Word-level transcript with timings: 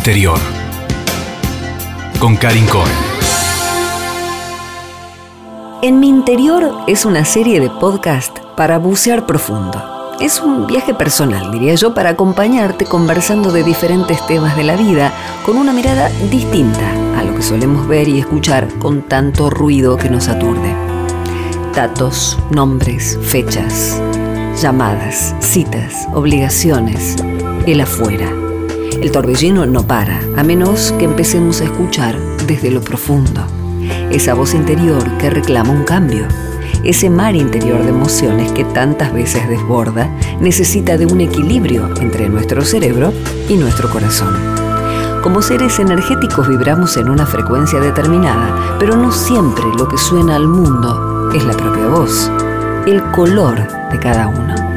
interior. 0.00 0.38
Con 2.18 2.34
Karin 2.34 2.64
Cohen. 2.64 2.90
En 5.82 6.00
mi 6.00 6.08
interior 6.08 6.72
es 6.86 7.04
una 7.04 7.26
serie 7.26 7.60
de 7.60 7.68
podcast 7.68 8.38
para 8.56 8.78
bucear 8.78 9.26
profundo. 9.26 10.16
Es 10.18 10.40
un 10.40 10.66
viaje 10.66 10.94
personal, 10.94 11.52
diría 11.52 11.74
yo, 11.74 11.92
para 11.92 12.10
acompañarte 12.10 12.86
conversando 12.86 13.52
de 13.52 13.62
diferentes 13.62 14.26
temas 14.26 14.56
de 14.56 14.64
la 14.64 14.76
vida 14.76 15.12
con 15.44 15.58
una 15.58 15.74
mirada 15.74 16.08
distinta 16.30 17.18
a 17.18 17.22
lo 17.22 17.34
que 17.34 17.42
solemos 17.42 17.86
ver 17.86 18.08
y 18.08 18.20
escuchar 18.20 18.68
con 18.78 19.02
tanto 19.02 19.50
ruido 19.50 19.98
que 19.98 20.08
nos 20.08 20.28
aturde. 20.28 20.74
Datos, 21.74 22.38
nombres, 22.50 23.18
fechas, 23.20 24.00
llamadas, 24.62 25.34
citas, 25.40 26.08
obligaciones, 26.14 27.16
el 27.66 27.82
afuera. 27.82 28.39
El 29.00 29.12
torbellino 29.12 29.64
no 29.64 29.86
para, 29.86 30.20
a 30.36 30.44
menos 30.44 30.92
que 30.98 31.06
empecemos 31.06 31.62
a 31.62 31.64
escuchar 31.64 32.18
desde 32.46 32.70
lo 32.70 32.82
profundo. 32.82 33.46
Esa 34.10 34.34
voz 34.34 34.52
interior 34.52 35.02
que 35.16 35.30
reclama 35.30 35.70
un 35.70 35.84
cambio. 35.84 36.26
Ese 36.84 37.08
mar 37.08 37.34
interior 37.34 37.82
de 37.82 37.88
emociones 37.88 38.52
que 38.52 38.64
tantas 38.64 39.12
veces 39.14 39.48
desborda 39.48 40.14
necesita 40.40 40.98
de 40.98 41.06
un 41.06 41.22
equilibrio 41.22 41.88
entre 41.98 42.28
nuestro 42.28 42.62
cerebro 42.62 43.12
y 43.48 43.56
nuestro 43.56 43.88
corazón. 43.90 44.34
Como 45.22 45.40
seres 45.40 45.78
energéticos 45.78 46.46
vibramos 46.46 46.98
en 46.98 47.08
una 47.08 47.24
frecuencia 47.24 47.80
determinada, 47.80 48.76
pero 48.78 48.96
no 48.96 49.12
siempre 49.12 49.64
lo 49.78 49.88
que 49.88 49.96
suena 49.96 50.36
al 50.36 50.46
mundo 50.46 51.30
es 51.34 51.44
la 51.44 51.54
propia 51.54 51.86
voz, 51.86 52.30
el 52.86 53.02
color 53.12 53.66
de 53.90 53.98
cada 53.98 54.28
uno. 54.28 54.69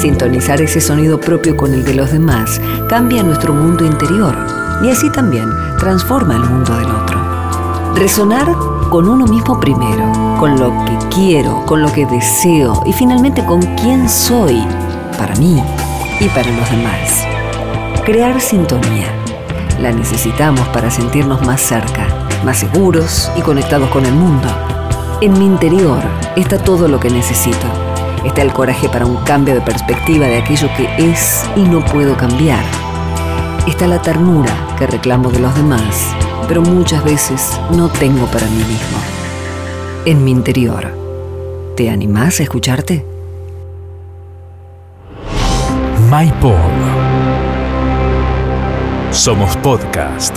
Sintonizar 0.00 0.62
ese 0.62 0.80
sonido 0.80 1.20
propio 1.20 1.58
con 1.58 1.74
el 1.74 1.84
de 1.84 1.92
los 1.92 2.10
demás 2.10 2.58
cambia 2.88 3.22
nuestro 3.22 3.52
mundo 3.52 3.84
interior 3.84 4.34
y 4.82 4.88
así 4.88 5.10
también 5.10 5.50
transforma 5.78 6.36
el 6.36 6.40
mundo 6.40 6.74
del 6.74 6.90
otro. 6.90 7.20
Resonar 7.96 8.50
con 8.88 9.06
uno 9.06 9.26
mismo 9.26 9.60
primero, 9.60 10.10
con 10.38 10.58
lo 10.58 10.70
que 10.86 10.96
quiero, 11.14 11.66
con 11.66 11.82
lo 11.82 11.92
que 11.92 12.06
deseo 12.06 12.82
y 12.86 12.94
finalmente 12.94 13.44
con 13.44 13.60
quién 13.76 14.08
soy 14.08 14.66
para 15.18 15.34
mí 15.34 15.62
y 16.18 16.28
para 16.28 16.50
los 16.50 16.70
demás. 16.70 17.26
Crear 18.06 18.40
sintonía. 18.40 19.08
La 19.82 19.92
necesitamos 19.92 20.66
para 20.68 20.90
sentirnos 20.90 21.44
más 21.44 21.60
cerca, 21.60 22.06
más 22.42 22.56
seguros 22.56 23.30
y 23.36 23.42
conectados 23.42 23.90
con 23.90 24.06
el 24.06 24.14
mundo. 24.14 24.48
En 25.20 25.34
mi 25.34 25.44
interior 25.44 26.00
está 26.36 26.56
todo 26.56 26.88
lo 26.88 26.98
que 26.98 27.10
necesito. 27.10 27.66
Está 28.24 28.42
el 28.42 28.52
coraje 28.52 28.88
para 28.88 29.06
un 29.06 29.16
cambio 29.24 29.54
de 29.54 29.62
perspectiva 29.62 30.26
de 30.26 30.38
aquello 30.38 30.68
que 30.76 31.10
es 31.10 31.42
y 31.56 31.62
no 31.62 31.82
puedo 31.84 32.16
cambiar. 32.16 32.62
Está 33.66 33.86
la 33.86 34.02
ternura 34.02 34.52
que 34.78 34.86
reclamo 34.86 35.30
de 35.30 35.38
los 35.38 35.54
demás, 35.54 36.14
pero 36.46 36.60
muchas 36.60 37.02
veces 37.02 37.58
no 37.70 37.88
tengo 37.88 38.26
para 38.26 38.46
mí 38.46 38.58
mismo. 38.58 38.98
En 40.04 40.22
mi 40.22 40.32
interior. 40.32 40.94
¿Te 41.76 41.88
animás 41.88 42.40
a 42.40 42.42
escucharte? 42.42 43.06
MyPod. 46.10 46.54
Somos 49.12 49.56
podcast. 49.58 50.36